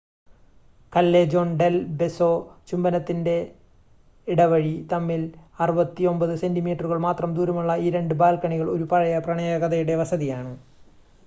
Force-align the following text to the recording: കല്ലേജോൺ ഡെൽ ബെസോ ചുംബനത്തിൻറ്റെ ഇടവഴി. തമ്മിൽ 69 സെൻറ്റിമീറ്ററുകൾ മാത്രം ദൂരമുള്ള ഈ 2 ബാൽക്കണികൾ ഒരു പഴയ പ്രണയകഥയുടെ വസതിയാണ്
കല്ലേജോൺ 0.93 1.49
ഡെൽ 1.57 1.75
ബെസോ 1.99 2.29
ചുംബനത്തിൻറ്റെ 2.69 3.35
ഇടവഴി. 4.27 4.73
തമ്മിൽ 4.93 5.21
69 5.59 6.39
സെൻറ്റിമീറ്ററുകൾ 6.43 6.99
മാത്രം 7.07 7.37
ദൂരമുള്ള 7.37 7.77
ഈ 7.85 7.95
2 7.99 8.19
ബാൽക്കണികൾ 8.23 8.69
ഒരു 8.75 8.87
പഴയ 8.91 9.23
പ്രണയകഥയുടെ 9.27 9.97
വസതിയാണ് 10.03 10.53